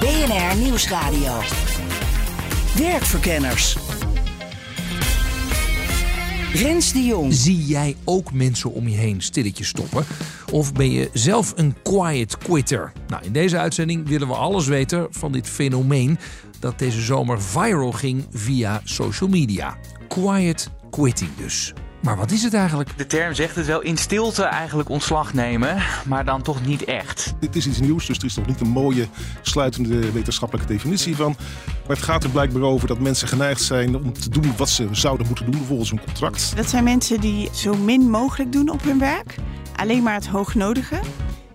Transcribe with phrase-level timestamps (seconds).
[0.00, 1.32] BNR Nieuwsradio.
[2.76, 3.76] Werkverkenners.
[6.52, 7.34] Rens de Jong.
[7.34, 10.04] Zie jij ook mensen om je heen stilletjes stoppen?
[10.52, 12.92] Of ben je zelf een quiet quitter?
[13.08, 16.18] Nou, in deze uitzending willen we alles weten van dit fenomeen
[16.60, 19.76] dat deze zomer viral ging via social media.
[20.08, 21.72] Quiet quitting dus.
[22.04, 22.98] Maar wat is het eigenlijk?
[22.98, 27.34] De term zegt het wel in stilte eigenlijk ontslag nemen, maar dan toch niet echt.
[27.40, 29.06] Dit is iets nieuws, dus er is nog niet een mooie
[29.42, 31.36] sluitende wetenschappelijke definitie van.
[31.86, 34.88] Maar het gaat er blijkbaar over dat mensen geneigd zijn om te doen wat ze
[34.90, 36.56] zouden moeten doen volgens hun contract.
[36.56, 39.34] Dat zijn mensen die zo min mogelijk doen op hun werk.
[39.76, 41.00] Alleen maar het hoognodige.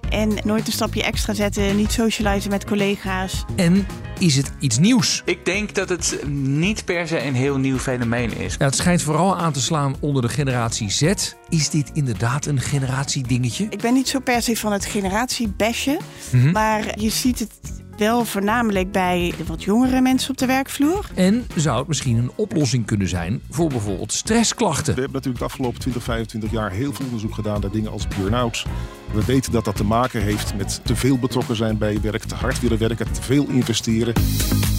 [0.09, 3.45] En nooit een stapje extra zetten, niet socializen met collega's.
[3.55, 3.87] En
[4.19, 5.21] is het iets nieuws?
[5.25, 8.55] Ik denk dat het niet per se een heel nieuw fenomeen is.
[8.57, 11.13] Ja, het schijnt vooral aan te slaan onder de generatie Z.
[11.49, 13.67] Is dit inderdaad een generatiedingetje?
[13.69, 15.99] Ik ben niet zo per se van het generatiebesje.
[16.31, 16.51] Mhm.
[16.51, 17.51] Maar je ziet het
[17.99, 21.09] wel voornamelijk bij de wat jongere mensen op de werkvloer.
[21.15, 24.93] En zou het misschien een oplossing kunnen zijn voor bijvoorbeeld stressklachten?
[24.93, 28.07] We hebben natuurlijk de afgelopen 20, 25 jaar heel veel onderzoek gedaan naar dingen als
[28.07, 28.65] burn-out.
[29.13, 32.23] We weten dat dat te maken heeft met te veel betrokken zijn bij je werk,
[32.23, 34.13] te hard willen werken, te veel investeren.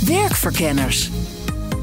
[0.07, 1.11] Werkverkenners.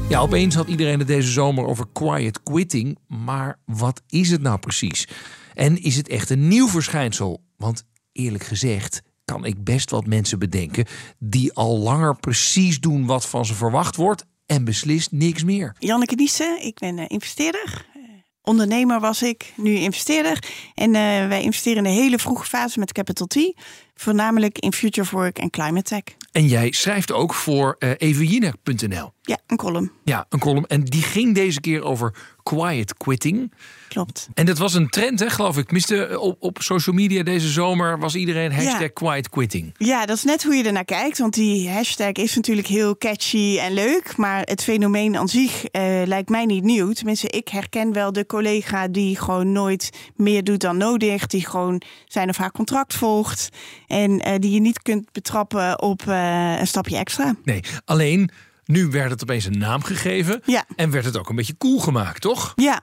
[0.08, 2.98] Ja, opeens had iedereen het deze zomer over quiet quitting.
[3.06, 5.08] Maar wat is het nou precies?
[5.54, 7.42] En is het echt een nieuw verschijnsel?
[7.56, 10.86] Want eerlijk gezegd kan ik best wat mensen bedenken
[11.18, 15.74] die al langer precies doen wat van ze verwacht wordt en beslist niks meer.
[15.78, 17.86] Janneke Niesen, ik ben eh, investeerder.
[17.94, 18.02] Eh,
[18.42, 20.44] Ondernemer was ik, nu investeerder.
[20.74, 23.34] En eh, wij investeren in de hele vroege fase met Capital T.
[24.00, 26.16] Voornamelijk in Future of Work en Climate Tech.
[26.32, 27.90] En jij schrijft ook voor uh.
[29.22, 29.92] Ja, een column.
[30.04, 30.66] Ja, een column.
[30.66, 33.52] En die ging deze keer over quiet quitting.
[33.88, 34.28] Klopt.
[34.34, 35.64] En dat was een trend, hè, geloof ik.
[35.64, 38.88] Tenminste, op, op social media deze zomer was iedereen hashtag Ja.
[38.88, 39.74] quiet quitting.
[39.78, 41.18] Ja, dat is net hoe je ernaar kijkt.
[41.18, 44.16] Want die hashtag is natuurlijk heel catchy en leuk.
[44.16, 46.92] Maar het fenomeen aan zich eh, lijkt mij niet nieuw.
[46.92, 51.26] Tenminste, ik herken wel de collega die gewoon nooit meer doet dan nodig.
[51.26, 53.48] Die gewoon zijn of haar contract volgt.
[53.88, 57.34] En eh, die je niet kunt betrappen op eh, een stapje extra.
[57.44, 58.30] Nee, alleen
[58.64, 60.42] nu werd het opeens een naam gegeven.
[60.44, 60.64] Ja.
[60.76, 62.52] En werd het ook een beetje cool gemaakt, toch?
[62.56, 62.82] Ja.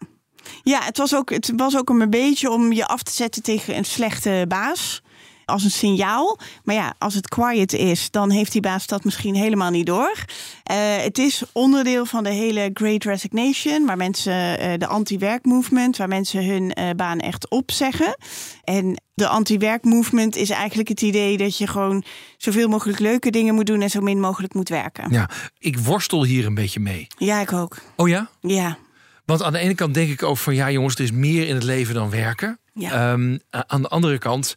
[0.64, 3.78] Ja, het was, ook, het was ook een beetje om je af te zetten tegen
[3.78, 5.02] een slechte baas.
[5.46, 6.40] Als een signaal.
[6.64, 10.24] Maar ja, als het quiet is, dan heeft die baas dat misschien helemaal niet door.
[10.64, 15.98] Eh, het is onderdeel van de hele Great Resignation, waar mensen eh, de anti-werk movement,
[15.98, 18.18] waar mensen hun eh, baan echt opzeggen.
[18.64, 22.04] En de anti-werk movement is eigenlijk het idee dat je gewoon
[22.38, 25.12] zoveel mogelijk leuke dingen moet doen en zo min mogelijk moet werken.
[25.12, 25.30] Ja,
[25.60, 27.08] ik worstel hier een beetje mee.
[27.18, 27.78] Ja, ik ook.
[27.96, 28.30] Oh ja?
[28.42, 28.78] Ja.
[29.26, 31.56] Want aan de ene kant denk ik ook van ja, jongens, er is meer in
[31.56, 32.60] het leven dan werken.
[32.74, 32.92] Ja.
[32.92, 34.56] Ehm, aan de andere kant,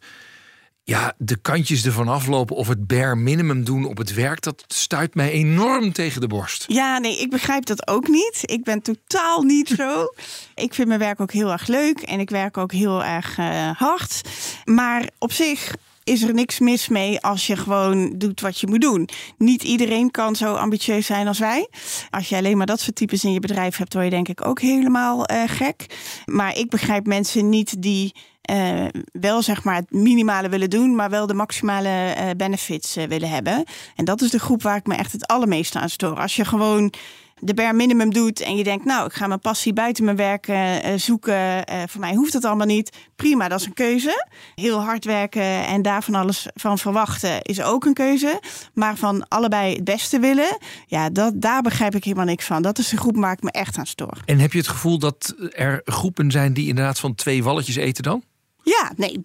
[0.89, 5.15] ja, de kantjes ervan aflopen of het bare minimum doen op het werk, dat stuit
[5.15, 6.65] mij enorm tegen de borst.
[6.67, 8.39] Ja, nee, ik begrijp dat ook niet.
[8.41, 10.05] Ik ben totaal niet zo.
[10.65, 13.69] ik vind mijn werk ook heel erg leuk en ik werk ook heel erg eh,
[13.71, 14.21] hard.
[14.65, 18.81] Maar op zich is er niks mis mee als je gewoon doet wat je moet
[18.81, 19.09] doen.
[19.37, 21.69] Niet iedereen kan zo ambitieus zijn als wij.
[22.09, 24.45] Als je alleen maar dat soort types in je bedrijf hebt, word je denk ik
[24.45, 25.85] ook helemaal eh, gek.
[26.25, 28.13] Maar ik begrijp mensen niet die
[28.49, 33.07] eh, wel zeg maar het minimale willen doen, maar wel de maximale eh, benefits eh,
[33.07, 33.63] willen hebben.
[33.95, 36.19] En dat is de groep waar ik me echt het allermeeste aan stoor.
[36.19, 36.93] Als je gewoon
[37.39, 40.51] de bare minimum doet en je denkt, nou, ik ga mijn passie buiten mijn werk
[40.95, 41.63] zoeken.
[41.85, 42.97] Voor mij hoeft dat allemaal niet.
[43.15, 44.25] Prima, dat is een keuze.
[44.55, 48.41] Heel hard werken en daar van alles van verwachten is ook een keuze.
[48.73, 52.61] Maar van allebei het beste willen, ja, dat, daar begrijp ik helemaal niks van.
[52.61, 54.17] Dat is de groep waar ik me echt aan stoor.
[54.25, 58.03] En heb je het gevoel dat er groepen zijn die inderdaad van twee walletjes eten
[58.03, 58.23] dan?
[58.63, 59.19] Ja, nee,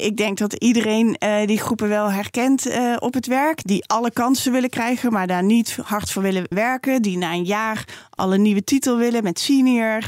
[0.00, 3.60] ik denk dat iedereen eh, die groepen wel herkent eh, op het werk.
[3.64, 7.02] Die alle kansen willen krijgen, maar daar niet hard voor willen werken.
[7.02, 10.02] Die na een jaar al een nieuwe titel willen met senior.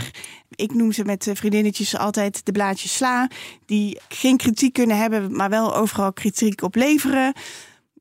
[0.55, 3.29] Ik noem ze met vriendinnetjes altijd de blaadjes sla.
[3.67, 7.33] Die geen kritiek kunnen hebben, maar wel overal kritiek op leveren.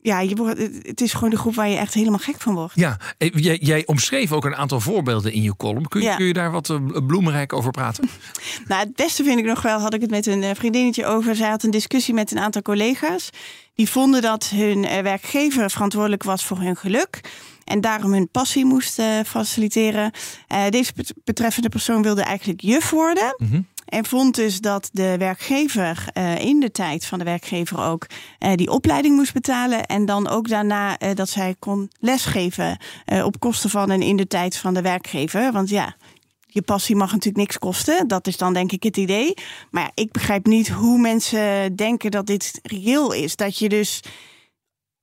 [0.06, 2.74] Ja, je wordt, het is gewoon de groep waar je echt helemaal gek van wordt.
[2.75, 5.88] Ja, eh, jij, jij omschreef ook een aantal voorbeelden in je column.
[5.88, 6.16] Kun je, Ja.
[6.16, 8.10] kun je daar wat eh, bloemrijk over praten?
[8.68, 11.36] Nou, het beste vind ik nog wel, had ik het met een eh, vriendinnetje over.
[11.36, 13.30] Zij had een discussie met een aantal collega's.
[13.75, 17.19] Die vonden dat hun werkgever verantwoordelijk was voor hun geluk.
[17.63, 20.12] En daarom hun passie moest faciliteren.
[20.69, 23.36] Deze bet- betreffende persoon wilde eigenlijk juf worden.
[23.86, 28.08] En vond dus dat de werkgever eh, in de tijd van de werkgever ook
[28.40, 29.86] eh, die opleiding moest betalen.
[29.86, 32.78] En dan ook daarna eh, dat zij kon lesgeven
[33.24, 35.52] op kosten van en in de tijd van de werkgever.
[35.52, 35.96] Want ja,
[36.46, 38.08] je passie mag natuurlijk niks kosten.
[38.08, 39.34] Dat is dan denk ik het idee.
[39.72, 43.36] Maar ja, ik begrijp niet hoe mensen denken dat dit reëel is.
[43.36, 44.00] Dat je dus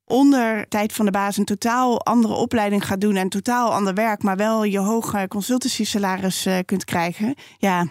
[0.04, 4.22] onder tijd van de baas een totaal andere opleiding gaat doen en totaal ander werk,
[4.22, 7.34] maar wel je hoge consultancy salaris kunt krijgen.
[7.58, 7.86] Ja,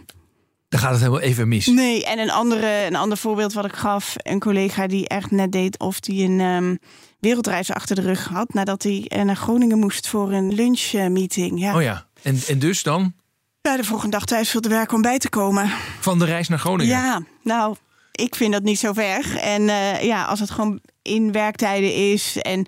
[0.71, 1.65] Dan gaat het helemaal even mis.
[1.65, 2.05] nee.
[2.05, 5.79] En een, andere, een ander voorbeeld wat ik gaf, een collega die echt net deed
[5.79, 6.75] of die een ehm,
[7.19, 11.59] wereldreis achter de rug had, nadat hij eh, naar Groningen moest voor een lunchmeeting.
[11.59, 11.75] Ja.
[11.75, 13.13] Oh ja, en, en dus dan
[13.61, 15.71] ja, de volgende dag thuis veel te werk om bij te komen.
[15.99, 16.95] van de reis naar Groningen.
[16.95, 17.75] Ja, nou,
[18.11, 19.37] ik vind dat niet zo ver.
[19.37, 22.67] En eh, ja, als het gewoon in werktijden is en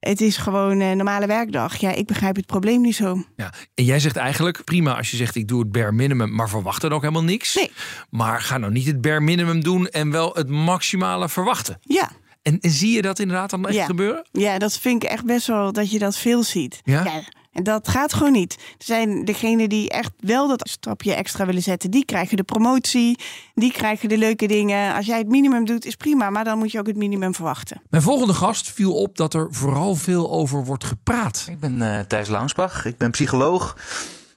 [0.00, 1.76] het is gewoon een normale werkdag.
[1.76, 3.24] Ja, ik begrijp het probleem niet zo.
[3.36, 3.52] Ja.
[3.74, 6.80] En jij zegt eigenlijk, prima als je zegt ik doe het bare minimum, maar verwacht
[6.80, 7.54] dan ook helemaal niks.
[7.54, 7.70] Nee.
[8.10, 11.78] Maar ga nou niet het bare minimum doen en wel het maximale verwachten.
[11.80, 12.10] Ja,
[12.42, 13.84] En, en zie je dat inderdaad dan echt Ja.
[13.84, 14.26] gebeuren?
[14.32, 16.80] ja, dat vind ik echt best wel dat je dat veel ziet.
[16.84, 17.22] Ja?
[17.58, 18.52] En dat gaat gewoon niet.
[18.52, 21.90] Er zijn degenen die echt wel dat stapje extra willen zetten.
[21.90, 23.18] Die krijgen de promotie,
[23.54, 24.94] die krijgen de leuke dingen.
[24.94, 26.30] Als jij het minimum doet, is prima.
[26.30, 27.82] Maar dan moet je ook het minimum verwachten.
[27.90, 31.46] Mijn volgende gast viel op dat er vooral veel over wordt gepraat.
[31.50, 33.76] Ik ben eh Thijs Launsbach, ik ben psycholoog.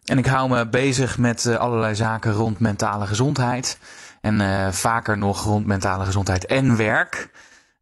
[0.06, 3.79] En ik hou me bezig met eh, allerlei zaken rond mentale gezondheid.
[4.21, 7.29] En eh, vaker nog rond mentale gezondheid en werk.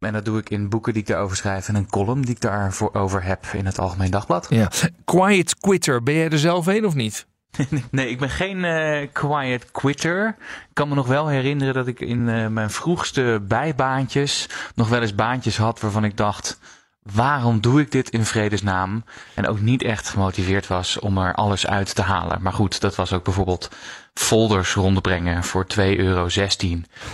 [0.00, 2.40] En dat doe ik in boeken die ik daarover schrijf en een column die ik
[2.40, 4.46] daarvoor over heb in het Algemeen Dagblad.
[4.50, 4.70] Ja.
[5.04, 7.26] Quiet quitter, ben jij er zelf een of niet?
[7.90, 10.28] Nee, ik ben geen eh, quiet quitter.
[10.38, 15.00] Ik kan me nog wel herinneren dat ik in eh, mijn vroegste bijbaantjes nog wel
[15.00, 16.58] eens baantjes had waarvan ik dacht.
[17.02, 19.04] Waarom doe ik dit in vredesnaam?
[19.34, 22.42] En ook niet echt gemotiveerd was om er alles uit te halen.
[22.42, 23.70] Maar goed, dat was ook bijvoorbeeld
[24.14, 26.28] folders rondbrengen voor 2,16 euro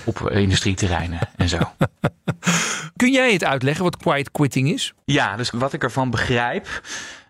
[0.04, 1.58] op industrieterreinen en zo.
[2.96, 4.92] Kun jij het uitleggen wat quiet quitting is?
[5.04, 6.80] Ja, dus wat ik ervan begrijp.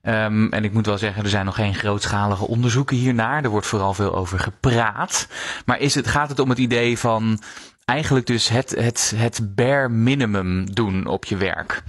[0.03, 3.45] ehm, en ik moet wel zeggen, er zijn nog geen grootschalige onderzoeken hiernaar.
[3.45, 5.29] Er wordt vooral veel over gepraat.
[5.65, 7.41] Maar is het, gaat het om het idee van
[7.85, 11.83] eigenlijk dus het, het, het bare minimum doen op je werk.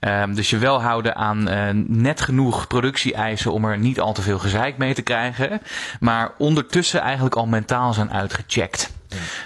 [0.00, 4.22] Ehm, dus je wel houden aan eh, net genoeg productie-eisen om er niet al te
[4.22, 5.60] veel gezeik mee te krijgen.
[6.00, 8.92] Maar ondertussen eigenlijk al mentaal zijn uitgecheckt.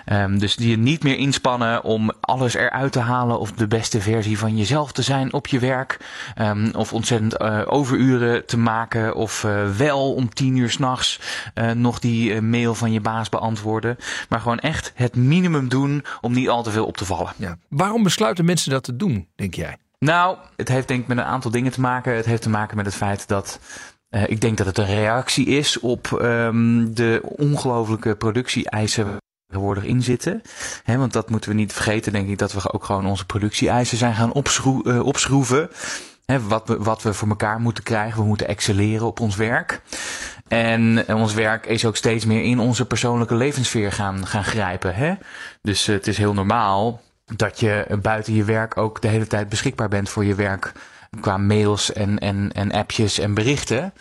[0.05, 4.01] Ehm, dus die je niet meer inspannen om alles eruit te halen of de beste
[4.01, 5.99] versie van jezelf te zijn op je werk.
[6.35, 11.21] Ehm, of ontzettend eh, overuren te maken of eh, wel om tien uur s'nachts
[11.55, 13.97] eh nog die mail van je baas beantwoorden.
[14.29, 17.33] Maar gewoon echt het minimum doen om niet al te veel op te vallen.
[17.37, 17.59] Ja.
[17.69, 19.77] Waarom besluiten mensen dat te doen, denk jij?
[19.99, 22.17] Nou, het heeft denk ik met een aantal dingen te maken.
[22.17, 23.61] Het heeft te maken met het feit dat
[24.27, 29.17] ik denk dat het een reactie is op ehm, de ongelofelijke productie-eisen
[29.49, 30.43] tegenwoordig in zitten.
[30.85, 34.15] Want dat moeten we niet vergeten, denk ik, dat we ook gewoon onze productie-eisen zijn
[34.15, 35.71] gaan opschroe- eh, opschroeven.
[36.25, 38.21] Hè, wat, we, wat we voor elkaar moeten krijgen.
[38.21, 39.81] We moeten excelleren op ons werk.
[40.49, 44.95] En eh, ons werk is ook steeds meer in onze persoonlijke levenssfeer gaan, gaan grijpen.
[44.95, 45.15] Hè?
[45.63, 47.01] Dus eh, het is heel normaal
[47.37, 50.73] dat je buiten je werk ook de hele tijd beschikbaar bent voor je werk.
[51.21, 53.93] Qua mails en, en, en appjes en berichten.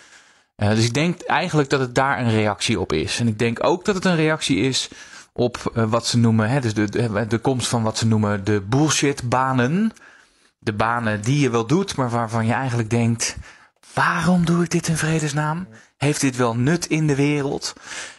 [0.56, 3.20] Dus ik denk eigenlijk dat het daar een reactie op is.
[3.20, 4.90] En ik denk ook dat het een reactie is
[5.38, 8.44] op eh, wat ze noemen, hè, dus de, de, de komst van wat ze noemen
[8.44, 9.92] de bullshit-banen.
[10.60, 13.38] De banen die je wel doet, maar waarvan je eigenlijk denkt:
[13.94, 15.68] waarom doe ik dit in vredesnaam?
[15.98, 17.74] Heeft dit wel nut in de wereld?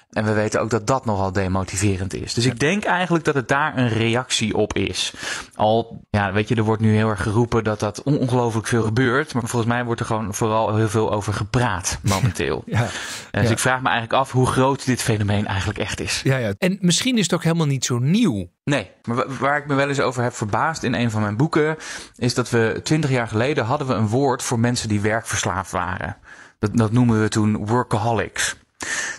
[0.09, 2.35] En we weten ook dat dat nogal demotiverend is.
[2.35, 5.15] Dus ik denk eigenlijk dat het daar een reactie op is.
[5.55, 8.83] Al, ja, weet je, er wordt nu heel erg geroepen dat dat on- ongelooflijk veel
[8.83, 9.33] gebeurt.
[9.35, 12.63] Maar volgens mij wordt er gewoon vooral heel veel over gepraat momenteel.
[12.67, 12.81] Ja.
[12.81, 12.89] En
[13.41, 13.51] dus Ja.
[13.51, 16.21] ik vraag me eigenlijk af hoe groot dit fenomeen eigenlijk echt is.
[16.25, 16.53] Ja, ja.
[16.59, 18.49] En misschien is het ook helemaal niet zo nieuw.
[18.65, 21.37] Nee, maar wa- waar ik me wel eens over heb verbaasd in een van mijn
[21.37, 21.77] boeken,
[22.17, 26.17] is dat we twintig jaar geleden hadden we een woord voor mensen die werkverslaafd waren.
[26.59, 28.57] Dat, dat noemen we toen workaholics.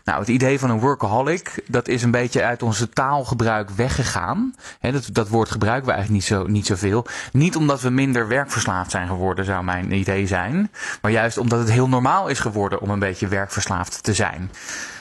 [0.04, 4.56] Nou, het idee van een workaholic, dat is een beetje uit onze taalgebruik weggegaan.
[4.82, 7.06] Dat, dat woord gebruiken we eigenlijk niet, zo, niet zoveel.
[7.32, 10.72] Niet omdat we minder werkverslaafd zijn geworden, zou mijn idee zijn.
[11.02, 14.52] Maar juist omdat het heel normaal is geworden om een beetje werkverslaafd te zijn.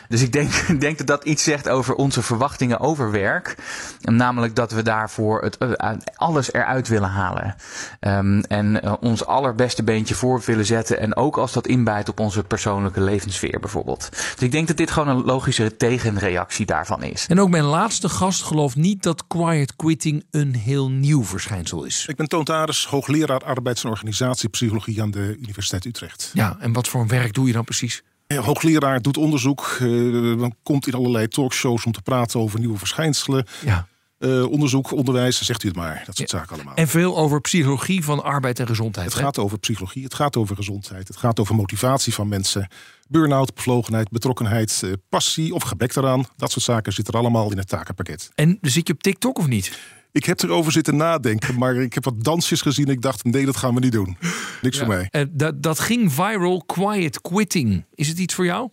[0.09, 0.51] Dus ik denk,
[0.81, 3.57] denk dat dat iets zegt over onze verwachtingen over werk.
[4.01, 7.55] Namelijk dat we daarvoor het, uh, alles eruit willen halen.
[8.01, 11.01] Um, en uh, ons allerbeste beentje voor willen zetten.
[11.01, 14.09] En ook als dat inbijt op onze persoonlijke levenssfeer bijvoorbeeld.
[14.11, 17.27] Dus ik denk dat dit gewoon een logische tegenreactie daarvan is.
[17.29, 22.07] En ook mijn laatste gast gelooft niet dat quiet quitting een heel nieuw verschijnsel is.
[22.07, 26.31] Ik ben Toon Taris, hoogleraar arbeids- en organisatiepsychologie aan de Universiteit Utrecht.
[26.33, 28.03] Ja, en wat voor werk doe je dan precies?
[28.37, 33.47] Hoogleraar doet onderzoek, uh, dan komt in allerlei talkshows om te praten over nieuwe verschijnselen.
[33.65, 33.89] Ja.
[34.19, 36.03] Uh, onderzoek, onderwijs, zegt u het maar.
[36.07, 36.39] Dat soort ja.
[36.39, 36.75] zaken allemaal.
[36.75, 39.07] En veel over psychologie van arbeid en gezondheid.
[39.07, 39.23] Het hè?
[39.23, 42.69] gaat over psychologie, het gaat over gezondheid, het gaat over motivatie van mensen.
[43.09, 46.27] Burn-out, bevlogenheid, betrokkenheid, uh, passie of gebrek daaraan.
[46.37, 48.31] Dat soort zaken zitten er allemaal in het takenpakket.
[48.35, 49.79] En zit je op TikTok of niet?
[50.19, 52.87] Ik heb erover zitten nadenken, maar ik heb wat dansjes gezien.
[52.87, 54.17] Ik dacht, nee, dat gaan we niet doen.
[54.63, 54.85] Niks ja.
[54.85, 55.09] voor mij.
[55.11, 57.85] Uh, dat, dat ging viral, quiet quitting.
[57.95, 58.69] Is het iets voor jou?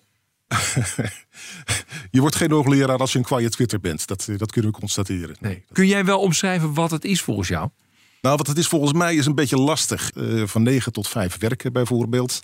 [2.12, 4.08] je wordt geen hoogleraar als je een quiet Twitter bent.
[4.08, 5.36] Dat, dat kunnen we constateren.
[5.40, 5.64] Nee.
[5.72, 7.70] Kun jij wel omschrijven wat het is volgens jou?
[8.22, 10.12] Nou, wat het is volgens mij is een beetje lastig.
[10.16, 12.42] Uh, van 9 tot 5 werken bijvoorbeeld.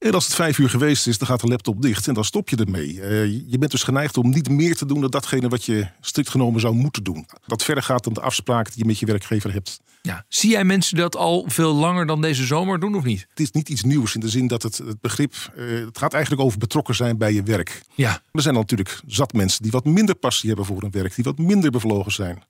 [0.00, 2.48] En als het vijf uur geweest is, dan gaat de laptop dicht en dan stop
[2.48, 2.94] je ermee.
[2.94, 6.30] Uh, je bent dus geneigd om niet meer te doen dan datgene wat je strikt
[6.30, 7.26] genomen zou moeten doen.
[7.46, 9.80] Dat verder gaat dan de afspraak die je met je werkgever hebt.
[10.02, 10.24] Ja.
[10.28, 13.26] Zie jij mensen dat al veel langer dan deze zomer doen of niet?
[13.30, 15.34] Het is niet iets nieuws in de zin dat het, het begrip.
[15.56, 17.82] Uh, het gaat eigenlijk over betrokken zijn bij je werk.
[17.94, 18.22] Ja.
[18.32, 21.38] Er zijn natuurlijk zat mensen die wat minder passie hebben voor hun werk, die wat
[21.38, 22.42] minder bevlogen zijn.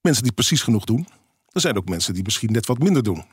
[0.00, 1.08] Mensen die precies genoeg doen.
[1.52, 3.24] Er zijn ook mensen die misschien net wat minder doen.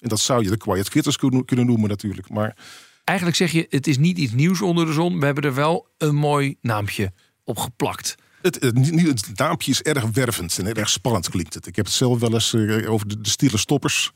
[0.00, 2.30] En dat zou je de quiet quitters kunnen noemen natuurlijk.
[2.30, 2.56] Maar
[3.04, 5.18] eigenlijk zeg je, het is niet iets nieuws onder de zon.
[5.18, 7.12] We hebben er wel een mooi naampje
[7.44, 8.14] op geplakt.
[8.42, 11.66] Het, het, het naampje is erg wervend en erg spannend klinkt het.
[11.66, 14.12] Ik heb het zelf wel eens uh, over de, de stille stoppers.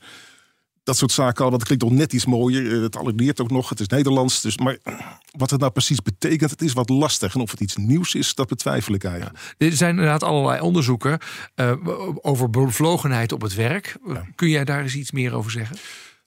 [0.83, 2.81] Dat soort zaken al, het klinkt nog net iets mooier.
[2.81, 4.41] Het alludeert ook nog, het is Nederlands.
[4.41, 4.77] Dus, maar
[5.31, 7.35] wat het nou precies betekent, het is wat lastig.
[7.35, 9.37] En of het iets nieuws is, dat betwijfel ik eigenlijk.
[9.57, 9.65] Ja.
[9.67, 11.19] Er zijn inderdaad allerlei onderzoeken
[11.55, 11.73] uh,
[12.21, 13.97] over bevlogenheid op het werk.
[14.07, 14.25] Ja.
[14.35, 15.77] Kun jij daar eens iets meer over zeggen?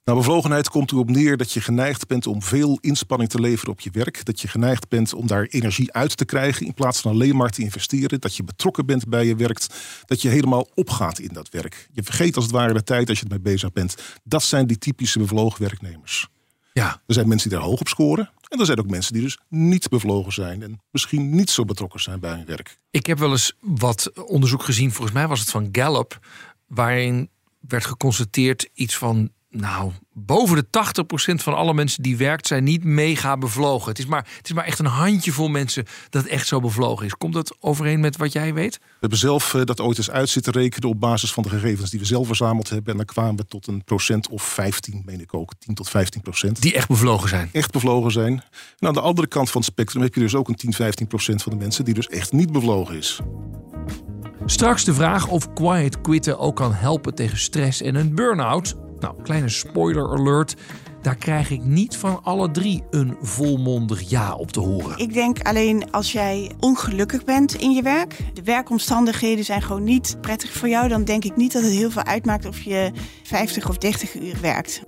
[0.07, 3.79] Nou, bevlogenheid komt erop neer dat je geneigd bent om veel inspanning te leveren op
[3.79, 4.25] je werk.
[4.25, 7.49] Dat je geneigd bent om daar energie uit te krijgen in plaats van alleen maar
[7.49, 8.19] te investeren.
[8.19, 9.65] Dat je betrokken bent bij je werk.
[10.05, 11.89] Dat je helemaal opgaat in dat werk.
[11.91, 13.95] Je vergeet als het ware de tijd als je ermee bezig bent.
[14.23, 16.27] Dat zijn die typische bevlogen werknemers.
[16.73, 17.01] Ja.
[17.07, 18.31] Er zijn mensen die daar hoog op scoren.
[18.47, 20.63] En er zijn ook mensen die dus niet bevlogen zijn.
[20.63, 22.77] En misschien niet zo betrokken zijn bij hun werk.
[22.91, 24.91] Ik heb wel eens wat onderzoek gezien.
[24.91, 26.19] Volgens mij was het van Gallup.
[26.67, 30.65] Waarin werd geconstateerd iets van nou, boven de
[31.31, 33.89] 80% van alle mensen die werkt zijn niet mega bevlogen.
[33.89, 37.13] Het is maar, het is maar echt een handjevol mensen dat echt zo bevlogen is.
[37.13, 38.77] Komt dat overeen met wat jij weet?
[38.77, 41.89] We hebben zelf uh, dat ooit eens uit zitten rekenen op basis van de gegevens
[41.89, 42.91] die we zelf verzameld hebben.
[42.91, 46.21] En dan kwamen we tot een procent of 15, meen ik ook, 10 tot 15
[46.21, 46.61] procent.
[46.61, 47.49] Die echt bevlogen zijn?
[47.51, 48.43] Echt bevlogen zijn.
[48.79, 51.07] En aan de andere kant van het spectrum heb je dus ook een 10, 15
[51.07, 53.19] procent van de mensen die dus echt niet bevlogen is.
[54.45, 58.75] Straks de vraag of quiet quitten ook kan helpen tegen stress en een burn-out.
[58.99, 60.55] Nou, kleine spoiler alert.
[61.01, 64.97] Daar krijg ik niet van alle drie een volmondig ja op te horen.
[64.97, 70.17] Ik denk alleen als jij ongelukkig bent in je werk, de werkomstandigheden zijn gewoon niet
[70.21, 72.91] prettig voor jou, dan denk ik niet dat het heel veel uitmaakt of je
[73.23, 74.81] 50 of 30 uur werkt.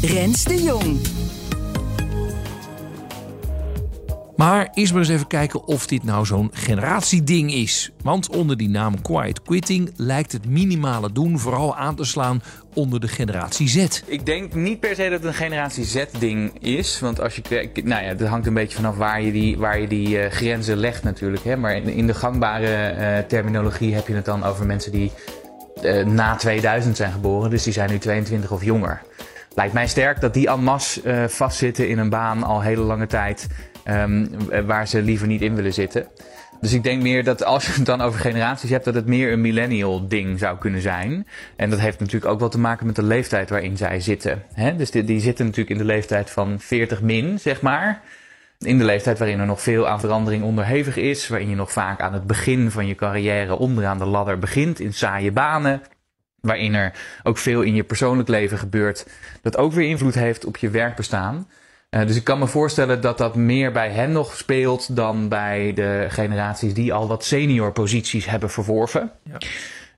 [0.00, 1.25] Rens de Jong.
[4.36, 7.92] Maar eerst maar eens even kijken of dit nou zo'n generatieding is.
[8.02, 12.42] Want onder die naam Quiet Quitting lijkt het minimale doen vooral aan te slaan
[12.74, 14.02] onder de generatie Z.
[14.06, 17.00] Ik denk niet per se dat het een generatie Z-ding is.
[17.00, 19.80] Want als je kijkt, nou ja, het hangt een beetje vanaf waar je die, waar
[19.80, 21.44] je die uh, grenzen legt natuurlijk.
[21.44, 21.56] Hè.
[21.56, 25.12] Maar in, de gangbare uh, terminologie heb je het dan over mensen die
[25.82, 27.50] uh, na 2000 zijn geboren.
[27.50, 29.02] Dus die zijn nu 22 of jonger.
[29.54, 33.46] Lijkt mij sterk dat die en masse vastzitten in een baan al hele lange tijd.
[33.90, 34.28] Um,
[34.66, 36.06] waar ze liever niet in willen zitten.
[36.60, 39.32] Dus ik denk meer dat als je het dan over generaties hebt, dat het meer
[39.32, 41.26] een millennial ding zou kunnen zijn.
[41.56, 44.42] En dat heeft natuurlijk ook wel te maken met de leeftijd waarin zij zitten.
[44.52, 44.76] Hè?
[44.76, 48.00] Dus die, die zitten natuurlijk in de leeftijd van 40 min, zeg maar.
[48.58, 51.28] In de leeftijd waarin er nog veel aan verandering onderhevig is.
[51.28, 54.92] Waarin je nog vaak aan het begin van je carrière onderaan de ladder begint in
[54.92, 55.82] saaie banen.
[56.40, 59.06] Waarin er ook veel in je persoonlijk leven gebeurt.
[59.42, 61.46] Dat ook weer invloed heeft op je werkbestaan.
[61.96, 65.72] Uh, dus ik kan me voorstellen dat dat meer bij hen nog speelt dan bij
[65.74, 69.10] de generaties die al wat senior posities hebben verworven.
[69.22, 69.38] Ja.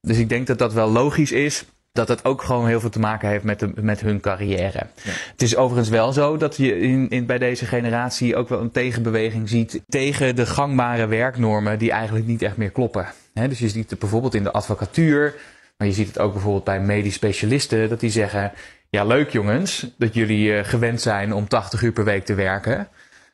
[0.01, 1.65] Dus ik denk dat dat wel logisch is.
[1.93, 4.87] Dat het ook gewoon heel veel te maken heeft met, de, met hun carrière.
[5.03, 5.11] Ja.
[5.31, 8.71] Het is overigens wel zo dat je in, in, bij deze generatie ook wel een
[8.71, 13.07] tegenbeweging ziet tegen de gangbare werknormen die eigenlijk niet echt meer kloppen.
[13.35, 15.35] He, dus je ziet het bijvoorbeeld in de advocatuur,
[15.77, 18.53] maar je ziet het ook bijvoorbeeld bij medisch specialisten, dat die zeggen:
[18.91, 22.89] ja, leuk jongens dat jullie uh, gewend zijn om 80 uur per week te werken.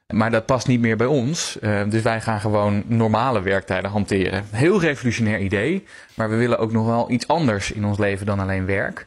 [0.06, 1.58] Maar dat past niet meer bij ons.
[1.60, 4.44] Uh, dus wij gaan gewoon normale werktijden hanteren.
[4.50, 5.84] Heel revolutionair idee.
[6.14, 9.06] Maar we willen ook nog wel iets anders in ons leven dan alleen werk.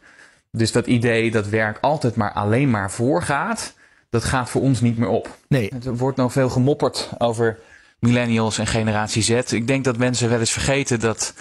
[0.52, 3.74] Dus dat idee dat werk altijd maar alleen maar voorgaat,
[4.10, 5.38] dat gaat voor ons niet meer op.
[5.48, 5.72] Nee.
[5.86, 7.60] Er wordt nog veel gemopperd over
[8.00, 9.30] millennials en generatie Z.
[9.30, 11.34] Ik denk dat mensen wel eens vergeten dat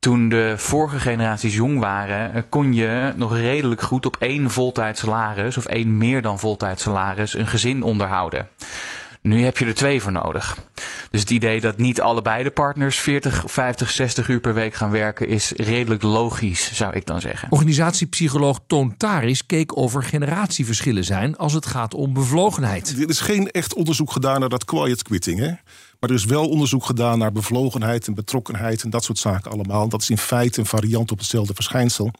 [0.00, 5.56] toen de vorige generaties jong waren, kon je nog redelijk goed op één voltijds salaris
[5.56, 8.48] of één meer dan voltijds salaris een gezin onderhouden.
[9.22, 10.58] Nu heb je er twee voor nodig.
[11.10, 14.90] Dus het idee dat niet allebei de partners 40, 50, 60 uur per week gaan
[14.90, 17.50] werken is redelijk logisch, zou ik dan zeggen.
[17.50, 22.96] Organisatiepsycholoog Toon Taris keek of er generatieverschillen zijn als het gaat om bevlogenheid.
[23.00, 25.38] Er is geen echt onderzoek gedaan naar dat quiet quitting.
[25.38, 25.52] Hè?
[26.00, 29.88] Maar er is wel onderzoek gedaan naar bevlogenheid en betrokkenheid en dat soort zaken allemaal.
[29.88, 32.10] Dat is in feite een variant op hetzelfde verschijnsel.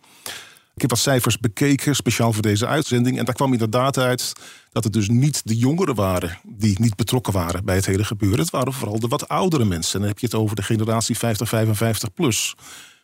[0.74, 3.18] Ik heb wat cijfers bekeken, speciaal voor deze uitzending.
[3.18, 4.32] En daar kwam inderdaad uit
[4.72, 8.38] dat het dus niet de jongeren waren die niet betrokken waren bij het hele gebeuren.
[8.38, 9.94] Het waren vooral de wat oudere mensen.
[9.94, 12.54] En dan heb je het over de generatie 50, 55 plus.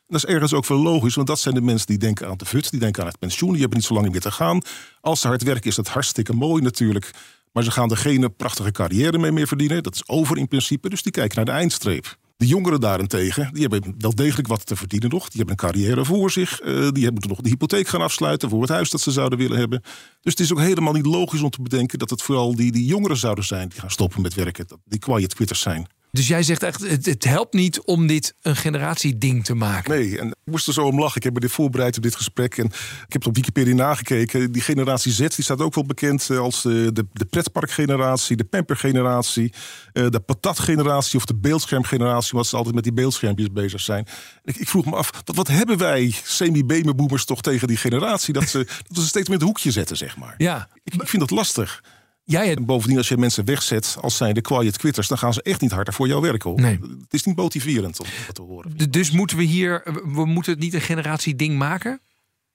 [0.08, 2.44] Dat is ergens ook wel logisch, want dat zijn de mensen die denken aan de
[2.44, 4.62] VUT, die denken aan het pensioen, die hebben niet zo lang meer te gaan.
[5.00, 7.10] Als ze hard werken is dat hartstikke mooi natuurlijk.
[7.56, 9.82] Maar ze gaan er geen prachtige carrière mee meer verdienen.
[9.82, 12.16] Dat is over in principe, dus die kijken naar de eindstreep.
[12.36, 15.28] De jongeren daarentegen, die hebben wel degelijk wat te verdienen nog.
[15.28, 16.62] Die hebben een carrière voor zich.
[16.62, 19.58] Uh, die hebben nog de hypotheek gaan afsluiten voor het huis dat ze zouden willen
[19.58, 19.80] hebben.
[20.20, 22.84] Dus het is ook helemaal niet logisch om te bedenken dat het vooral die, die
[22.84, 24.66] jongeren zouden zijn die gaan stoppen met werken.
[24.84, 25.86] Die quiet quitters zijn.
[26.16, 29.90] Dus jij zegt echt, het, het, helpt niet om dit een generatieding te maken.
[29.90, 31.16] Nee, en ik moest er zo om lachen.
[31.16, 32.58] Ik heb me dit voorbereid op dit gesprek.
[32.58, 32.72] En ik
[33.08, 34.52] heb het op Wikipedia nagekeken.
[34.52, 38.44] Die generatie Z die staat ook wel bekend eh, als de, de, de pretparkgeneratie, de
[38.44, 39.52] pampergeneratie,
[39.92, 44.06] eh, de patatgeneratie of de beeldschermgeneratie, omdat ze altijd met die beeldschermpjes bezig zijn.
[44.44, 48.34] Ik, ik vroeg me af, wat, wat hebben wij semi-babyboomers toch tegen die generatie?
[48.34, 48.58] Dat ze,
[48.88, 50.34] dat ze steeds met een hoekje zetten, zeg maar.
[50.38, 50.68] Ja.
[50.84, 51.82] Ik, ik vind dat lastig.
[52.26, 55.60] En bovendien, als je mensen wegzet als zijn de quiet quitters, dan gaan ze echt
[55.60, 56.50] niet harder voor jou werken.
[56.50, 56.60] Hoor.
[56.60, 56.78] Nee.
[57.00, 58.90] Het is niet motiverend om dat te horen.
[58.90, 62.00] Dus moeten we hier, we moeten het niet een generatie-ding maken?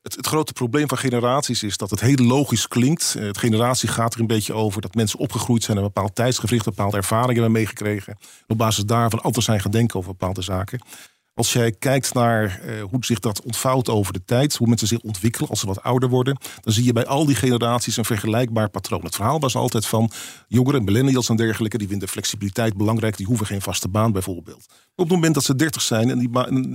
[0.02, 3.14] Het, het, grote probleem van generaties is dat het heel logisch klinkt.
[3.14, 6.98] Het generatie gaat er een beetje over dat mensen opgegroeid zijn een bepaald tijdsgevricht, bepaalde
[6.98, 8.18] ervaringen hebben meegekregen.
[8.48, 10.82] Op basis daarvan altijd zijn gaan denken over bepaalde zaken.
[11.34, 15.00] Als jij kijkt naar uh, hoe zich dat ontvouwt over de tijd, hoe mensen zich
[15.00, 18.70] ontwikkelen als ze wat ouder worden, dan zie je bij al die generaties een vergelijkbaar
[18.70, 19.04] patroon.
[19.04, 20.12] Het verhaal was altijd van
[20.48, 24.66] jongeren, millennials en dergelijke, die vinden flexibiliteit belangrijk, die hoeven geen vaste baan bijvoorbeeld.
[24.96, 26.30] Op het moment dat ze 30 zijn en die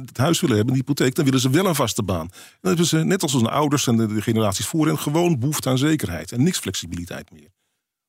[0.06, 2.28] het huis willen hebben, die hypotheek, dan willen ze wel een vaste baan.
[2.28, 5.68] Dan hebben ze, net als hun ouders en de, de generaties voor hen, gewoon behoefte
[5.68, 7.48] aan zekerheid en niks flexibiliteit meer.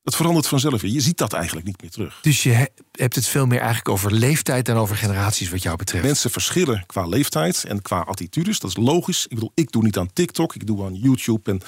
[0.07, 0.91] Het verandert vanzelf weer.
[0.91, 2.19] Je ziet dat eigenlijk niet meer terug.
[2.21, 6.03] Dus je hebt het veel meer eigenlijk over leeftijd dan over generaties wat jou betreft.
[6.03, 8.59] Mensen verschillen qua leeftijd en qua attitudes.
[8.59, 9.23] Dat is logisch.
[9.23, 11.61] Ik bedoel, ik doe niet aan TikTok, ik doe aan YouTube en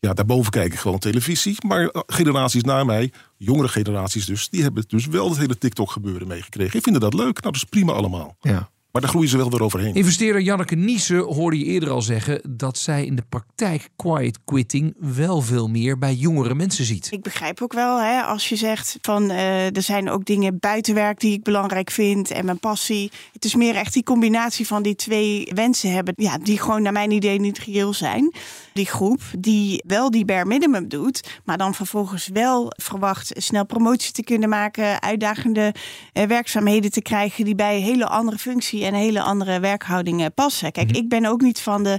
[0.00, 1.56] ja, daarboven kijk ik gewoon televisie.
[1.66, 5.90] Maar eh, generaties na mij, jongere generaties dus, die hebben dus wel het hele TikTok
[5.90, 6.78] gebeuren meegekregen.
[6.78, 7.40] Ik vind dat leuk.
[7.40, 8.36] Nou, dat is prima allemaal.
[8.40, 8.70] Ja.
[8.94, 9.94] Maar daar groeien ze wel weer overheen.
[9.94, 14.94] Investeerder Janneke Niese hoorde je eerder al zeggen dat zij in de praktijk quiet quitting
[14.98, 17.08] wel veel meer bij jongere mensen ziet.
[17.10, 20.94] Ik begrijp ook wel hè, als je zegt van uh, er zijn ook dingen buiten
[20.94, 23.10] werk die ik belangrijk vind en mijn passie.
[23.32, 26.92] Het is meer echt die combinatie van die twee wensen hebben, ja, die gewoon naar
[26.92, 28.34] mijn idee niet reëel zijn.
[28.72, 34.12] Die groep die wel die bare minimum doet, maar dan vervolgens wel verwacht snel promotie
[34.12, 35.74] te kunnen maken, uitdagende
[36.12, 40.72] uh, werkzaamheden te krijgen die bij een hele andere functie en hele andere werkhoudingen passen.
[40.72, 41.98] Kijk, ik ben ook niet van de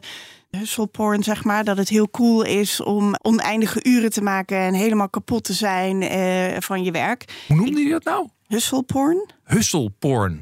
[0.55, 1.63] hustle zeg maar.
[1.63, 6.01] Dat het heel cool is om oneindige uren te maken en helemaal kapot te zijn
[6.01, 7.43] uh, van je werk.
[7.47, 8.27] Hoe noemde je dat nou?
[8.47, 8.83] Hustle
[9.43, 9.91] Hustle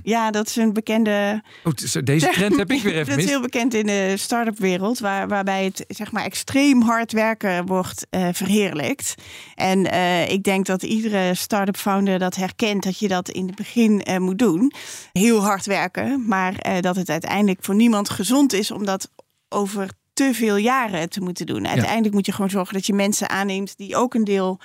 [0.03, 1.43] Ja, dat is een bekende.
[1.63, 1.73] Oh,
[2.03, 3.09] deze trend heb ik weer even.
[3.09, 7.11] dat is heel bekend in de start-up wereld, waar, waarbij het zeg maar extreem hard
[7.11, 9.15] werken wordt uh, verheerlijkt.
[9.55, 13.55] En uh, ik denk dat iedere start-up founder dat herkent dat je dat in het
[13.55, 14.71] begin uh, moet doen.
[15.11, 19.09] Heel hard werken, maar dat het uiteindelijk voor niemand gezond is om dat
[19.49, 21.67] over te veel jaren te moeten doen.
[21.67, 22.11] Uiteindelijk ja.
[22.13, 24.59] moet je gewoon zorgen dat je mensen aanneemt die ook een deel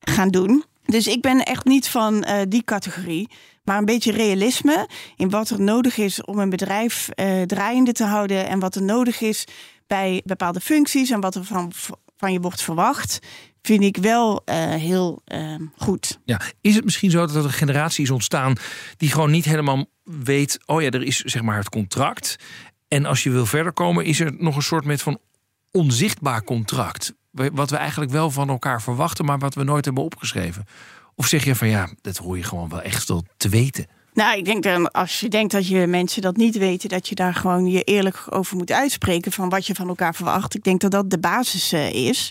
[0.00, 0.64] gaan doen.
[0.84, 3.28] Dus ik ben echt niet van uh, die categorie.
[3.64, 8.04] Maar een beetje realisme in wat er nodig is om een bedrijf uh, draaiende te
[8.04, 8.48] houden.
[8.48, 9.44] En wat er nodig is
[9.86, 11.72] bij bepaalde functies en wat er van,
[12.16, 13.18] van je wordt verwacht.
[13.62, 15.22] Vind ik wel uh, heel
[15.76, 16.18] goed.
[16.24, 18.56] Ja, is het misschien zo dat er een generatie is ontstaan
[18.96, 20.58] die gewoon niet helemaal weet.
[20.66, 22.36] Oh ja, er is zeg maar het contract.
[22.90, 25.18] En als je wil verder komen, is er nog een soort met van
[25.70, 27.14] onzichtbaar contract.
[27.30, 30.64] Wat we eigenlijk wel van elkaar verwachten, maar wat we nooit hebben opgeschreven.
[31.14, 33.86] Of zeg je van ja, dat hoor je gewoon wel echt wel te weten.
[34.12, 37.14] Nou, ik denk dat als je denkt dat je mensen dat niet weten, dat je
[37.14, 40.54] daar gewoon je eerlijk over moet uitspreken van wat je van elkaar verwacht.
[40.54, 42.30] Ik denk dat dat de basis uh, is.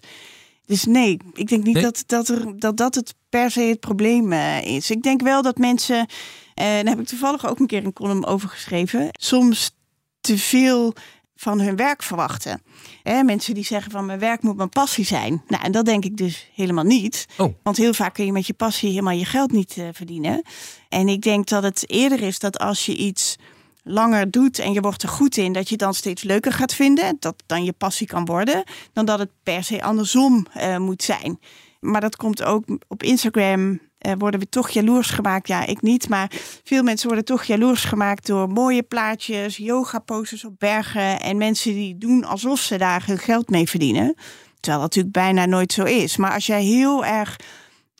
[0.65, 1.83] Dus nee, ik denk niet Nee?
[1.83, 4.91] dat, dat, er, dat dat het per se het probleem eh, is.
[4.91, 6.05] Ik denk wel dat mensen,
[6.53, 9.77] eh daar heb ik toevallig ook een keer een column over geschreven, soms
[10.21, 10.93] te veel
[11.35, 12.61] van hun werk verwachten.
[13.03, 15.43] Hè, mensen die zeggen van mijn werk moet mijn passie zijn.
[15.47, 17.25] Nou, en dat denk ik dus helemaal niet.
[17.37, 17.53] Oh.
[17.63, 20.41] Want heel vaak kun je met je passie helemaal je geld niet eh, verdienen.
[20.89, 23.35] En ik denk dat het eerder is dat als je iets
[23.83, 26.73] langer doet en je wordt er goed in, dat je het dan steeds leuker gaat
[26.73, 31.03] vinden, dat dan je passie kan worden, dan dat het per se andersom eh, moet
[31.03, 31.39] zijn.
[31.79, 33.79] Maar dat komt ook op Instagram.
[33.99, 35.47] Eh, worden we toch jaloers gemaakt?
[35.47, 36.09] Ja, ik niet.
[36.09, 36.31] Maar
[36.63, 41.73] veel mensen worden toch jaloers gemaakt door mooie plaatjes, yoga poses op bergen en mensen
[41.73, 44.15] die doen alsof ze daar hun geld mee verdienen.
[44.59, 46.17] Terwijl dat natuurlijk bijna nooit zo is.
[46.17, 47.35] Maar als jij heel erg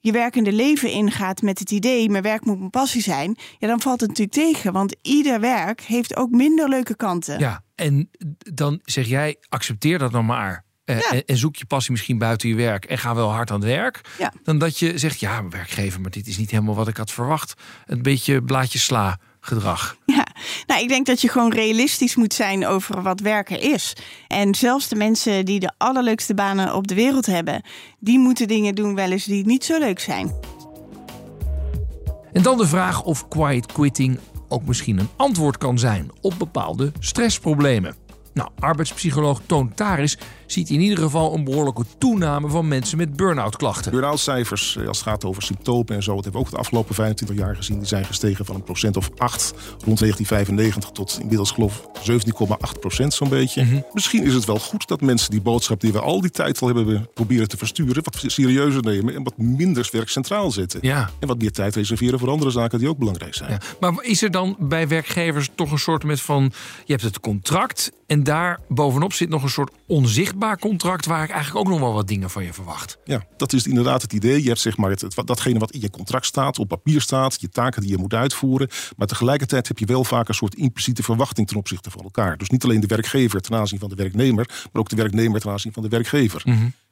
[0.02, 3.82] je werkende leven ingaat met het idee, mijn werk moet mijn passie zijn, ja, dan
[3.82, 4.74] valt het natuurlijk tegen.
[4.74, 7.40] Want ieder werk heeft ook minder leuke kanten.
[7.40, 8.10] Ja, en
[8.54, 10.68] dan zeg jij, accepteer dat dan maar.
[10.90, 11.12] Eh, Ja.
[11.12, 13.70] en, en zoek je passie misschien buiten je werk en ga wel hard aan het
[13.70, 14.02] werk.
[14.18, 14.34] Ja.
[14.44, 17.12] Dan dat je zegt, ja, mijn werkgever, maar dit is niet helemaal wat ik had
[17.12, 17.54] verwacht.
[17.86, 19.98] Een beetje blaadje sla gedrag.
[20.06, 20.26] Ja,
[20.68, 23.94] nou, ik denk dat je gewoon realistisch moet zijn over wat werken is.
[24.28, 27.64] En zelfs de mensen die de allerleukste banen op de wereld hebben,
[28.00, 30.34] die moeten dingen doen wel eens die niet zo leuk zijn.
[32.34, 36.92] En dan de vraag of quiet quitting ook misschien een antwoord kan zijn op bepaalde
[37.00, 37.96] stressproblemen.
[38.40, 43.56] Nou, arbeidspsycholoog Toon Taris ziet in ieder geval een behoorlijke toename van mensen met burn-out
[43.56, 43.92] klachten.
[43.92, 46.60] Burn-out cijfers, eh, als het gaat over symptomen en zo, dat hebben we ook de
[46.60, 47.78] afgelopen 25 jaar gezien.
[47.78, 49.54] Die zijn gestegen van een procent of 8
[49.86, 53.84] rond 1995 tot inmiddels geloof ik 17,8 procent zo'n beetje.
[53.94, 56.68] Misschien is het wel goed dat mensen die boodschap die we al die tijd al
[56.68, 60.80] hebben proberen te versturen, wat serieuzer nemen en wat minder werk centraal zetten.
[60.84, 61.10] Ja.
[61.20, 63.52] En wat meer tijd reserveren voor andere zaken die ook belangrijk zijn.
[63.52, 63.60] Ja.
[63.80, 66.52] Maar is er dan bij werkgevers toch een soort met van...
[66.86, 71.06] je hebt het contract en daar bovenop zit nog een soort onzichtbaar contract...
[71.06, 72.98] waar ik eigenlijk ook nog wel wat dingen van je verwacht.
[73.04, 74.42] Ja, dat is inderdaad het idee.
[74.42, 77.50] Je hebt zeg maar het, datgene wat in je contract staat, op papier staat, je
[77.50, 78.70] taken die je moet uitvoeren.
[78.98, 82.38] Maar tegelijkertijd heb je wel vaak een soort impliciete verwachting ten opzichte van elkaar.
[82.38, 85.52] Dus niet alleen de werkgever ten aanzien van de werknemer, maar ook de werknemer ten
[85.52, 86.44] aanzien van de werkgever.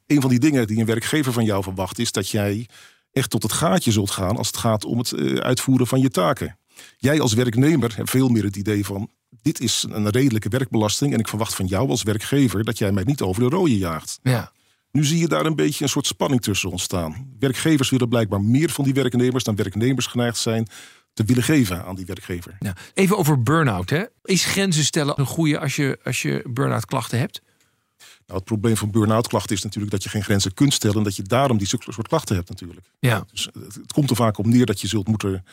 [0.07, 2.67] Een van die dingen die een werkgever van jou verwacht is dat jij
[3.11, 6.09] echt tot het gaatje zult gaan als het gaat om het eh, uitvoeren van je
[6.09, 6.57] taken.
[6.97, 9.09] Jij als werknemer hebt veel meer het idee van
[9.47, 13.03] dit is een redelijke werkbelasting en ik verwacht van jou als werkgever dat jij mij
[13.03, 14.19] niet over de rode jaagt.
[14.23, 14.51] Ja.
[14.91, 17.35] Nu zie je daar een beetje een soort spanning tussen ontstaan.
[17.39, 20.67] Werkgevers willen blijkbaar meer van die werknemers dan werknemers geneigd zijn
[21.13, 22.55] te willen geven aan die werkgever.
[22.59, 22.75] Ja.
[22.93, 23.89] Even over burn-out.
[23.89, 24.03] Hè.
[24.23, 27.41] Is grenzen stellen een goede als je, als je burn-out klachten hebt?
[27.97, 31.03] Nou, het probleem van burn-out klachten is natuurlijk dat je geen grenzen kunt stellen en
[31.03, 32.87] dat je daarom die soort klachten hebt natuurlijk.
[32.99, 33.25] Ja.
[33.31, 35.45] Dus het, het komt er vaak op neer dat je zult moeten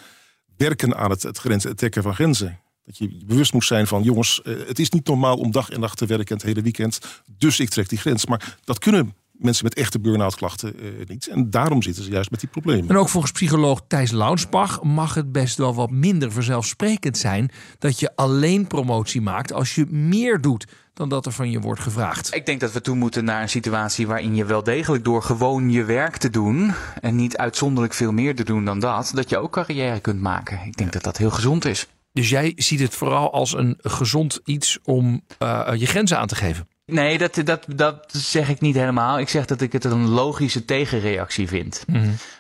[0.57, 2.59] werken aan het, het, grenzen, het trekken van grenzen.
[2.85, 5.81] Dat je bewust moet zijn van, jongens, eh, het is niet normaal om dag en
[5.81, 6.99] nacht te werken het hele weekend.
[7.39, 8.27] Dus ik trek die grens.
[8.27, 11.27] Maar dat kunnen mensen met echte burn-out klachten eh, niet.
[11.29, 12.89] En daarom zitten ze juist met die problemen.
[12.89, 18.01] En ook volgens psycholoog Thijs Launsbach mag het best wel wat minder vanzelfsprekend zijn dat
[18.01, 22.35] je alleen promotie maakt als je meer doet dan dat er van je wordt gevraagd.
[22.35, 25.71] Ik denk dat we toe moeten naar een situatie waarin je wel degelijk door gewoon
[25.71, 29.39] je werk te doen en niet uitzonderlijk veel meer te doen dan dat, dat je
[29.39, 30.61] ook carrière kunt maken.
[30.65, 31.89] Ik denk dat dat heel gezond is.
[32.15, 36.35] Dus jij ziet het vooral als een gezond iets om eh, je grenzen aan te
[36.35, 36.69] geven.
[36.87, 39.19] Nee, dat, dat, dat zeg ik niet helemaal.
[39.19, 41.85] Ik zeg dat ik het een logische tegenreactie vind.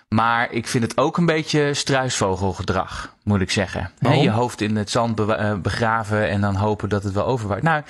[0.08, 3.90] Maar ik vind het ook een beetje struisvogelgedrag, moet ik zeggen.
[4.22, 7.62] Je hoofd in het zand be- eh, begraven en dan hopen dat het wel overwaait.
[7.62, 7.82] Nou,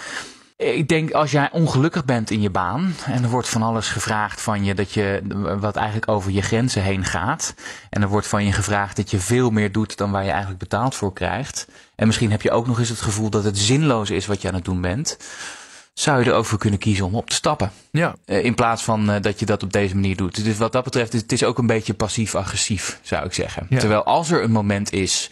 [0.57, 4.41] ik denk als jij ongelukkig bent in je baan en er wordt van alles gevraagd
[4.41, 5.23] van je dat je
[5.61, 7.55] wat eigenlijk over je grenzen heen gaat.
[7.91, 10.59] En er wordt van je gevraagd dat je veel meer doet dan waar je eigenlijk
[10.59, 11.69] betaald voor krijgt.
[11.97, 14.49] En misschien heb je ook nog eens het gevoel dat het zinloos is wat je
[14.49, 15.19] aan het doen bent.
[15.95, 17.73] Zou je er ook voor kunnen kiezen om op te stappen?
[17.91, 20.45] Ja, Eh, in plaats van eh, dat je dat op deze manier doet.
[20.45, 23.67] Dus wat dat betreft, het is ook een beetje passief-agressief, zou ik zeggen.
[23.69, 23.79] Ja.
[23.79, 25.31] Terwijl als er een moment is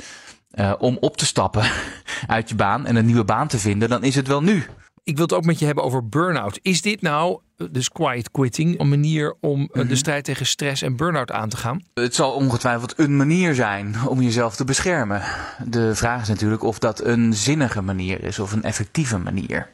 [0.50, 1.70] eh, om op te stappen
[2.26, 4.66] uit je baan en een nieuwe baan te vinden, dan is het wel nu.
[5.04, 6.58] Ik wil het ook met je hebben over burn-out.
[6.62, 10.82] Is dit nou, eh, dus quiet quitting, een manier om eh, de strijd tegen stress
[10.82, 11.82] en burn-out aan te gaan?
[11.94, 15.22] Het zal ongetwijfeld een manier zijn om jezelf te beschermen.
[15.66, 19.68] De vraag is natuurlijk of dat een zinnige manier is of een effectieve manier.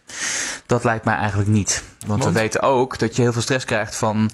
[0.66, 1.84] Dat lijkt mij eigenlijk niet.
[2.06, 2.34] Want, Want?
[2.34, 4.30] we weten ook dat je heel veel stress krijgt van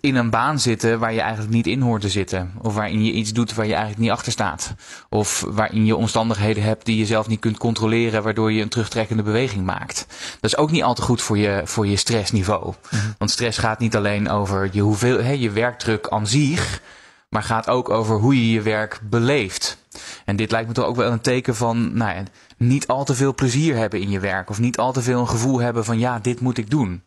[0.00, 2.52] in een baan zitten waar je eigenlijk niet in hoort te zitten.
[2.62, 4.74] Of waarin je iets doet waar je eigenlijk niet achter staat.
[5.08, 9.22] Of waarin je omstandigheden hebt die je zelf niet kunt controleren, waardoor je een terugtrekkende
[9.22, 10.06] beweging maakt.
[10.40, 12.74] Dat is ook niet al te goed voor je, voor je stressniveau.
[13.18, 16.80] Want stress gaat niet alleen over je, hoeveel, hè, je werkdruk aan zich
[17.28, 19.78] maar gaat ook over hoe je je werk beleeft.
[20.24, 22.22] En dit lijkt me toch ook wel een teken van nou ja,
[22.56, 24.50] niet al te veel plezier hebben in je werk.
[24.50, 27.02] Of niet al te veel een gevoel hebben van ja, dit moet ik doen.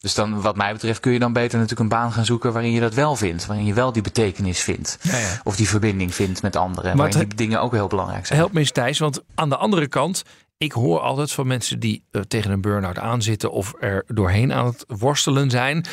[0.00, 2.72] Dus dan, wat mij betreft, kun je dan beter natuurlijk een baan gaan zoeken waarin
[2.72, 3.46] je dat wel vindt.
[3.46, 4.98] Waarin je wel die betekenis vindt.
[5.02, 5.40] Ja, ja.
[5.44, 6.96] Of die verbinding vindt met anderen.
[6.96, 8.38] Maar die dingen ook heel belangrijk zijn.
[8.38, 10.22] Help me eens Thijs, want aan de andere kant...
[10.56, 13.52] Ik hoor altijd van mensen die eh, tegen een burn-out aanzitten...
[13.52, 15.84] of er doorheen aan het worstelen zijn.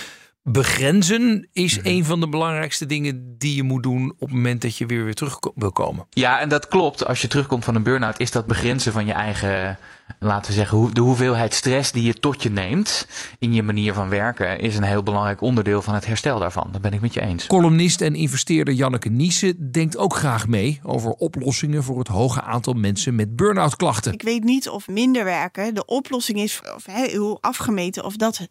[0.50, 1.88] Begrenzen is Mhm.
[1.88, 4.12] een van de belangrijkste dingen die je moet doen...
[4.12, 6.06] op het moment dat je weer weer terug wil komen.
[6.10, 7.06] Ja, en dat klopt.
[7.06, 9.78] Als je terugkomt van een burn-out, is dat begrenzen van je eigen,
[10.20, 13.08] laten we zeggen, hoe- de hoeveelheid stress die je tot je neemt
[13.40, 16.70] in je manier van werken, is een heel belangrijk onderdeel van het herstel daarvan.
[16.72, 17.48] Dat ben ik met je eens.
[17.48, 20.80] Columnist en investeerder Janneke Niesen denkt ook graag mee...
[20.84, 24.14] over oplossingen voor het hoge aantal mensen met burn-out klachten.
[24.14, 28.48] Ik weet niet of minder werken de oplossing is, of hè, heel afgemeten, of dat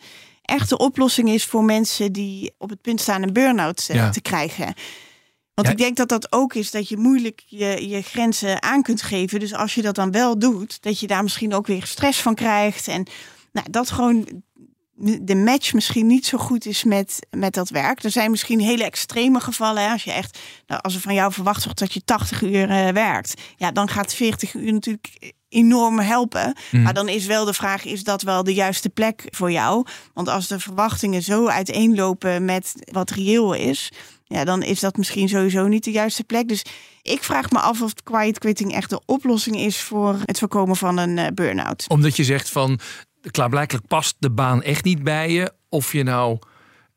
[0.46, 4.10] echt de oplossing is voor mensen die op het punt staan een burn-out eh, Ja.
[4.10, 4.74] te krijgen.
[5.54, 5.72] Want Ja.
[5.72, 9.40] ik denk dat dat ook is dat je moeilijk je, je grenzen aan kunt geven.
[9.40, 12.34] Dus als je dat dan wel doet, dat je daar misschien ook weer stress van
[12.34, 12.88] krijgt.
[12.88, 13.06] En
[13.52, 14.42] nou, dat gewoon
[15.20, 18.02] de match misschien niet zo goed is met, met dat werk.
[18.02, 19.82] Er zijn misschien hele extreme gevallen.
[19.82, 19.90] Hè?
[19.90, 22.88] Als je echt, nou, als er van jou verwacht wordt dat je 80 uur eh,
[22.88, 26.56] werkt, ja, dan gaat 40 uur natuurlijk enorm helpen.
[26.70, 29.86] Maar dan is wel de vraag: is dat wel de juiste plek voor jou?
[30.14, 33.92] Want als de verwachtingen zo uiteenlopen met wat reëel is,
[34.24, 36.48] ja, dan is dat misschien sowieso niet de juiste plek.
[36.48, 36.64] Dus
[37.02, 40.98] ik vraag me af of quiet quitting echt de oplossing is voor het voorkomen van
[40.98, 41.84] een eh, burn-out.
[41.88, 42.78] Omdat je zegt van,
[43.30, 45.52] klaarblijkelijk past de baan echt niet bij je.
[45.68, 46.38] Of je nou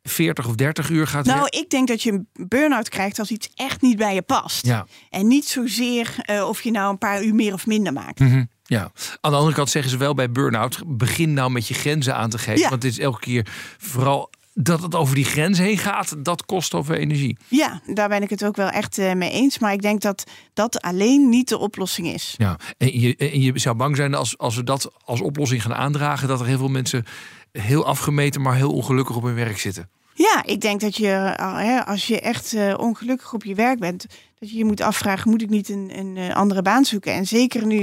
[0.10, 3.50] 40 of 30 uur gaat Nou, ik denk dat je een burn-out krijgt als iets
[3.56, 4.65] echt niet bij je past.
[4.65, 4.86] Ja.
[5.10, 8.19] En niet zozeer eh, of je nou een paar uur meer of minder maakt.
[8.19, 8.91] Mhm, ja.
[9.22, 10.82] Aan de andere kant zeggen ze wel bij burn-out...
[10.86, 12.60] begin nou met je grenzen aan te geven.
[12.60, 12.69] Ja.
[12.69, 16.15] Want het is elke keer vooral dat het over die grens heen gaat...
[16.26, 17.38] dat kost veel energie.
[17.48, 19.60] Ja, daar ben ik het ook wel echt eh, mee eens.
[19.60, 22.36] Maar ik denk dat dat alleen niet de oplossing is.
[22.38, 22.58] Ja.
[22.78, 26.28] En, je, en je zou bang zijn als, als we dat als oplossing gaan aandragen...
[26.28, 27.06] dat er heel veel mensen
[27.52, 28.41] heel afgemeten...
[28.41, 29.89] maar heel ongelukkig op hun werk zitten.
[30.19, 34.05] Ja, ik denk dat je, eh, als je echt eh, ongelukkig op je werk bent,
[34.39, 37.13] dat je je moet afvragen: moet ik niet een, een eh, andere baan zoeken?
[37.13, 37.79] En zeker nu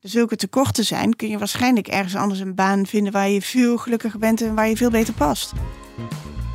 [0.00, 3.76] er zulke tekorten zijn, kun je waarschijnlijk ergens anders een baan vinden waar je veel
[3.76, 5.52] gelukkiger bent en waar je veel beter past.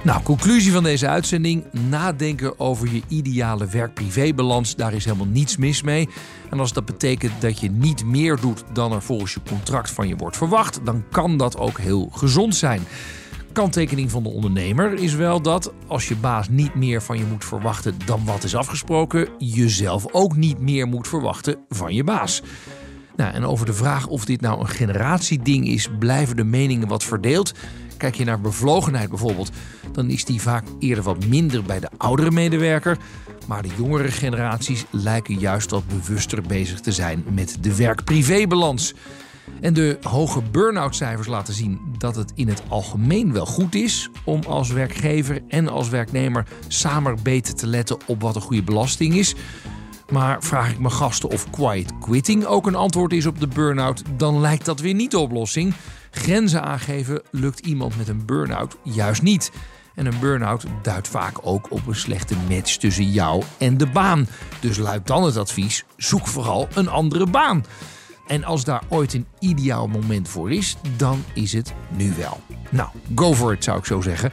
[0.04, 1.64] Nou, conclusie van deze uitzending.
[1.90, 4.76] Nadenken over je ideale werk-privé-balans.
[4.76, 6.10] Daar is helemaal niets mis mee.
[6.50, 10.08] En als dat betekent dat je niet meer doet dan er volgens je contract van
[10.08, 12.82] je wordt verwacht, dan kan dat ook heel gezond zijn.
[13.54, 17.46] Kanttekening van de ondernemer is wel dat als je baas niet meer van je moet
[17.46, 22.42] verwachten dan wat is afgesproken, je zelf ook niet meer moet verwachten van je baas.
[23.16, 27.04] Nou, en over de vraag of dit nou een generatieding is, blijven de meningen wat
[27.04, 27.54] verdeeld.
[27.98, 29.52] Kijk je naar bevlogenheid bijvoorbeeld,
[29.92, 32.98] dan is die vaak eerder wat minder bij de oudere medewerker.
[33.48, 38.94] Maar de jongere generaties lijken juist wat bewuster bezig te zijn met de werk-privé-balans.
[39.62, 44.10] En de hoge burn-out cijfers laten zien dat het in het algemeen wel goed is
[44.24, 49.16] om als werkgever en als werknemer samen beter te letten op wat een goede belasting
[49.16, 49.36] is.
[50.12, 54.04] Maar vraag ik mijn gasten of quiet quitting ook een antwoord is op de burn-out,
[54.18, 55.74] dan lijkt dat weer niet de oplossing.
[56.12, 59.52] Grenzen aangeven lukt iemand met een burn-out juist niet.
[59.96, 64.28] En een burn-out duidt vaak ook op een slechte match tussen jou en de baan.
[64.60, 67.66] Dus luidt dan het advies: zoek vooral een andere baan.
[68.28, 72.40] En als daar ooit een ideaal moment voor is, dan is het nu wel.
[72.70, 74.32] Nou, go for it zou ik zo zeggen.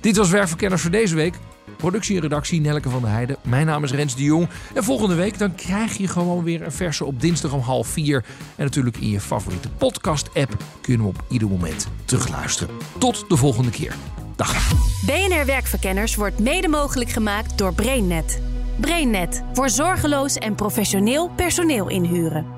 [0.00, 1.34] Dit was Werkverkenners voor deze week.
[1.76, 3.36] Productie en redactie Nelke van der Heijden.
[3.42, 4.48] Mijn naam is Rens de Jong.
[4.74, 8.24] En volgende week dan krijg je gewoon weer een verse op dinsdag om half vier.
[8.56, 12.74] En natuurlijk in je favoriete podcast-app kun je hem op ieder moment terugluisteren.
[12.98, 13.94] Tot de volgende keer.
[14.36, 14.72] Dag.
[15.06, 18.40] BNR Werkverkenners wordt mede mogelijk gemaakt door BrainNet.
[18.80, 22.57] BrainNet voor zorgeloos en professioneel personeel inhuren.